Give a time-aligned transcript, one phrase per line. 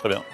[0.00, 0.24] Très bien.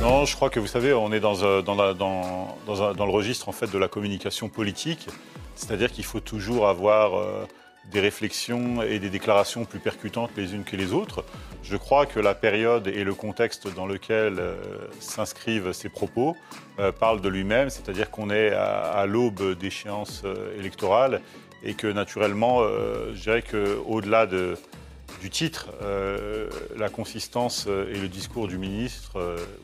[0.00, 3.72] Non, je crois que vous savez, on est dans, euh, dans le registre en fait
[3.72, 5.08] de la communication politique,
[5.56, 7.44] c'est-à-dire qu'il faut toujours avoir euh,
[7.86, 11.24] des réflexions et des déclarations plus percutantes les unes que les autres.
[11.62, 14.56] Je crois que la période et le contexte dans lequel euh,
[15.00, 16.36] s'inscrivent ces propos
[16.80, 21.20] euh, parlent de lui-même, c'est-à-dire qu'on est à, l'aube d'échéances euh, électorales
[21.62, 24.56] et que naturellement, euh, je dirais qu'au-delà de,
[25.20, 25.68] du titre,
[26.78, 29.18] la consistance et le discours du ministre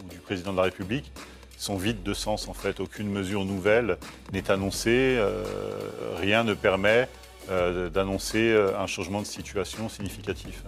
[0.04, 1.10] ou du président de la République
[1.56, 2.80] sont vides de sens en fait.
[2.80, 3.96] Aucune mesure nouvelle
[4.34, 5.18] n'est annoncée,
[6.18, 7.08] rien ne permet
[7.48, 10.62] d'annoncer euh, un changement de situation significatif.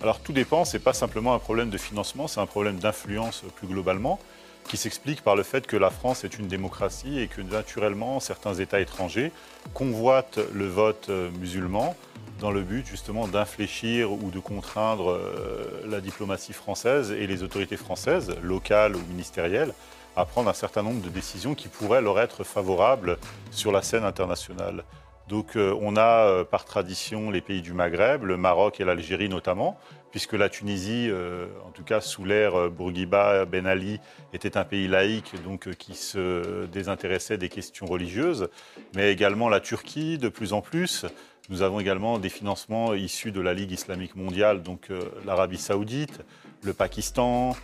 [0.00, 3.66] Alors tout dépend, c'est pas simplement un problème de financement, c'est un problème d'influence plus
[3.66, 4.20] globalement
[4.68, 8.54] qui s'explique par le fait que la France est une démocratie et que naturellement certains
[8.54, 9.32] États étrangers
[9.74, 11.96] convoitent le vote euh, musulman
[12.38, 17.76] dans le but justement d'infléchir ou de contraindre euh, la diplomatie française et les autorités
[17.76, 19.72] françaises, locales ou ministérielles,
[20.18, 23.18] à prendre un certain nombre de décisions qui pourraient leur être favorables
[23.52, 24.82] sur la scène internationale.
[25.28, 29.28] Donc euh, on a euh, par tradition les pays du Maghreb, le Maroc et l'Algérie
[29.28, 29.78] notamment,
[30.10, 34.00] puisque la Tunisie, euh, en tout cas sous l'ère Bourguiba, Ben Ali,
[34.32, 38.48] était un pays laïque donc qui se désintéressait des questions religieuses,
[38.96, 41.06] mais également la Turquie de plus en plus.
[41.48, 44.88] Nous avons également des financements issus de la Ligue islamique mondiale, donc
[45.24, 46.20] l'Arabie saoudite,
[46.62, 47.54] le Pakistan,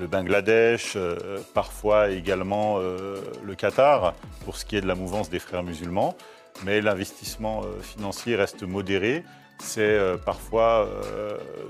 [0.00, 5.30] le Bangladesh, euh, parfois également euh, le Qatar, pour ce qui est de la mouvance
[5.30, 6.16] des frères musulmans.
[6.64, 9.24] Mais l'investissement euh, financier reste modéré.
[9.60, 10.88] C'est parfois,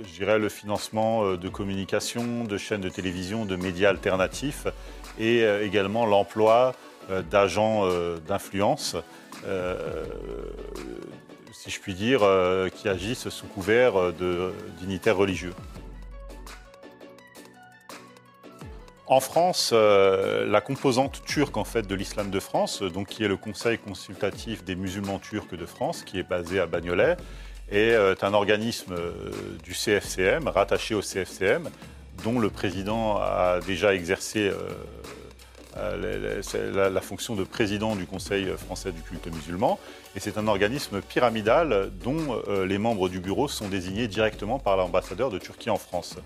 [0.04, 4.66] je dirais, le financement de communication, de chaînes de télévision, de médias alternatifs
[5.18, 6.74] et également l'emploi
[7.30, 7.88] d'agents
[8.26, 8.94] d'influence,
[11.52, 12.20] si je puis dire,
[12.74, 14.52] qui agissent sous couvert de
[15.06, 15.54] religieux.
[19.10, 23.24] En France, euh, la composante turque en fait de l'islam de France, euh, donc qui
[23.24, 27.16] est le Conseil consultatif des musulmans turcs de France, qui est basé à Bagnolet,
[27.70, 28.94] est euh, un organisme
[29.64, 31.70] du CFCM, rattaché au CFCM,
[32.22, 34.52] dont le président a déjà exercé
[35.78, 39.78] la- la- la, fonction de président du Conseil français du culte musulman.
[40.16, 44.76] Et c'est un organisme pyramidal dont euh, les membres du bureau sont désignés directement par
[44.76, 46.16] l'ambassadeur de Turquie en France.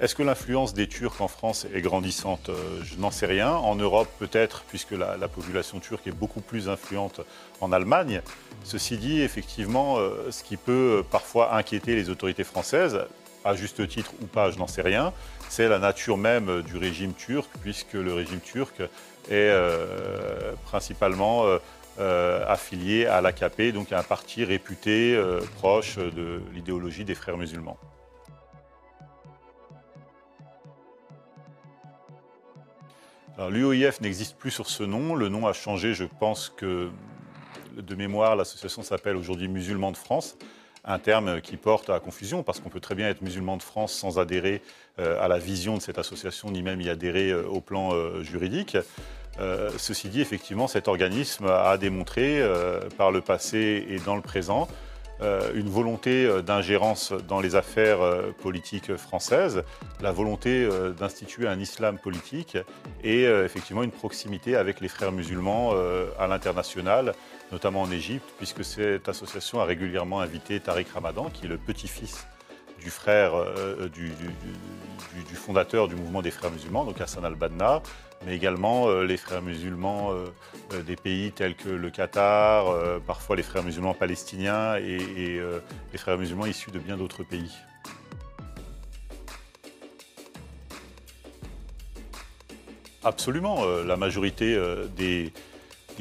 [0.00, 2.48] Est-ce que l'influence des Turcs en France est grandissante?
[2.48, 3.50] Euh, Je n'en sais rien.
[3.50, 7.20] En Europe, peut-être, puisque la, la population turque est beaucoup plus influente
[7.60, 8.22] en Allemagne.
[8.64, 13.00] Ceci dit, effectivement, euh, ce qui peut euh, parfois inquiéter les autorités françaises,
[13.44, 15.12] à juste titre ou pas, je n'en sais rien,
[15.48, 18.88] c'est la nature même du régime turc, puisque le régime turc est
[19.30, 21.58] euh, principalement euh,
[21.98, 25.20] euh, affilié à l'AKP, donc à un parti réputé
[25.56, 27.78] proche de l'idéologie des frères musulmans.
[33.48, 35.14] L'UOIF n'existe plus sur ce nom.
[35.14, 35.94] Le nom a changé.
[35.94, 36.90] Je pense que,
[37.74, 40.36] de mémoire, l'association s'appelle aujourd'hui Musulmans de France.
[40.84, 43.92] Un terme qui porte à confusion parce qu'on peut très bien être musulman de France
[43.92, 44.62] sans adhérer
[44.98, 48.22] euh, à la vision de cette association ni même y adhérer euh, au plan euh,
[48.22, 48.76] juridique.
[49.78, 52.42] Ceci dit, effectivement, cet organisme a démontré
[52.98, 54.68] par le passé et dans le présent
[55.54, 59.62] une volonté euh, d'ingérence dans les affaires euh, politiques françaises,
[60.00, 62.56] la volonté euh, d'instituer un islam politique
[63.04, 67.14] et euh, effectivement une proximité avec les frères musulmans euh, à l'international,
[67.52, 72.26] notamment en Égypte, puisque cette association a régulièrement invité Tariq Ramadan, qui est le petit-fils
[72.82, 77.82] du frère euh, du, du- fondateur du mouvement des frères musulmans, donc Hassan al-Banna,
[78.26, 80.26] mais également euh, les frères musulmans euh,
[80.74, 84.98] euh, des pays tels que le Qatar, euh, parfois les frères musulmans palestiniens et,
[85.38, 85.60] euh,
[85.92, 87.50] les frères musulmans issus de bien d'autres pays.
[93.02, 95.32] Absolument, euh, la majorité euh, des,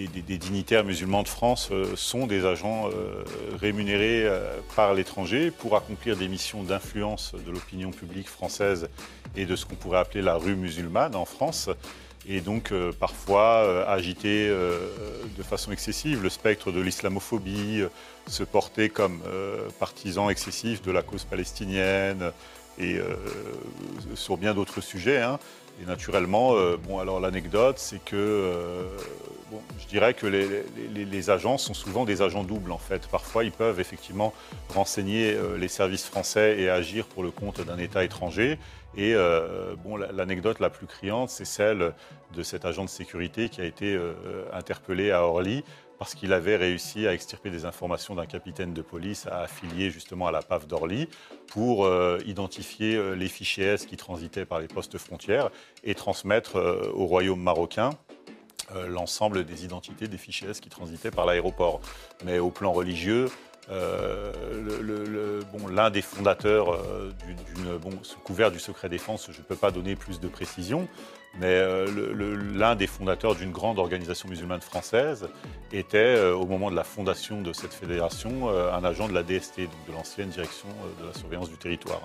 [0.07, 3.23] des- dignitaires musulmans de France euh, sont des agents euh,
[3.59, 8.89] rémunérés euh, par l'étranger pour accomplir des missions d'influence de l'opinion publique française
[9.35, 11.69] et de ce qu'on pourrait appeler la rue musulmane en France.
[12.27, 17.83] Et donc parfois agiter de façon excessive le spectre de l'islamophobie,
[18.27, 19.21] se porter comme
[19.79, 22.31] partisan excessif de la cause palestinienne
[22.77, 22.99] et
[24.15, 25.21] sur bien d'autres sujets.
[25.21, 25.39] Hein.
[25.81, 28.85] Et naturellement, bon, alors l'anecdote, c'est que
[29.79, 33.07] je dirais que les, agents sont souvent des agents doubles en fait.
[33.07, 34.33] Parfois, ils peuvent effectivement
[34.73, 38.57] renseigner euh, les services français et agir pour le compte d'un État étranger.
[38.95, 39.75] Et euh,
[40.13, 41.93] l'anecdote la plus criante, c'est celle
[42.33, 44.13] de cet agent de sécurité qui a été euh,
[44.53, 45.63] interpellé à Orly
[45.99, 50.31] parce qu'il avait réussi à extirper des informations d'un capitaine de police affilié justement à
[50.31, 51.09] la PAF d'Orly
[51.47, 51.91] pour
[52.25, 55.49] identifier les fichiers S qui transitaient par les postes frontières
[55.83, 56.55] et transmettre
[56.93, 57.89] au royaume marocain
[58.87, 61.81] l'ensemble des identités des fichiers S qui transitaient par l'aéroport.
[62.25, 63.27] Mais au plan religieux,
[63.71, 64.31] euh,
[65.69, 67.11] l'un des fondateurs euh,
[68.23, 70.87] couvert du secret défense, je ne peux pas donner plus de précisions,
[71.39, 71.61] mais
[72.55, 75.29] l'un des fondateurs d'une grande organisation musulmane française
[75.71, 79.87] était, au moment de la fondation de cette fédération, un agent de la DST, donc
[79.87, 80.69] de l'ancienne direction
[80.99, 82.01] de la surveillance du territoire.